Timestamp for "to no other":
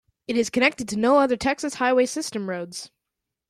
0.89-1.37